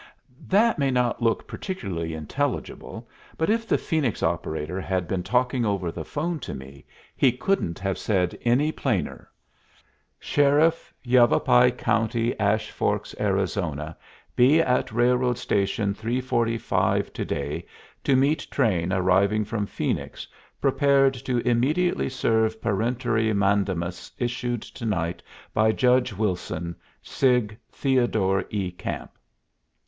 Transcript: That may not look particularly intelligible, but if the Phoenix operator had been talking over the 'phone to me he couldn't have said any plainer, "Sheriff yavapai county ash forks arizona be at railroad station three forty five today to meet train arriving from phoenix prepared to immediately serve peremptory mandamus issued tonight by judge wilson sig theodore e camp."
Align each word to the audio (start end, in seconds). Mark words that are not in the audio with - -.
That 0.47 0.79
may 0.79 0.89
not 0.89 1.21
look 1.21 1.47
particularly 1.47 2.15
intelligible, 2.15 3.07
but 3.37 3.51
if 3.51 3.67
the 3.67 3.77
Phoenix 3.77 4.23
operator 4.23 4.81
had 4.81 5.07
been 5.07 5.21
talking 5.21 5.63
over 5.63 5.91
the 5.91 6.03
'phone 6.03 6.39
to 6.39 6.55
me 6.55 6.85
he 7.15 7.31
couldn't 7.31 7.77
have 7.77 7.99
said 7.99 8.35
any 8.43 8.71
plainer, 8.71 9.29
"Sheriff 10.19 10.91
yavapai 11.03 11.69
county 11.73 12.35
ash 12.39 12.71
forks 12.71 13.13
arizona 13.19 13.95
be 14.35 14.59
at 14.59 14.91
railroad 14.91 15.37
station 15.37 15.93
three 15.93 16.19
forty 16.19 16.57
five 16.57 17.13
today 17.13 17.63
to 18.03 18.15
meet 18.15 18.47
train 18.49 18.91
arriving 18.91 19.45
from 19.45 19.67
phoenix 19.67 20.25
prepared 20.59 21.13
to 21.13 21.47
immediately 21.47 22.09
serve 22.09 22.59
peremptory 22.59 23.31
mandamus 23.33 24.11
issued 24.17 24.63
tonight 24.63 25.21
by 25.53 25.71
judge 25.71 26.11
wilson 26.11 26.75
sig 27.03 27.55
theodore 27.71 28.45
e 28.49 28.71
camp." 28.71 29.11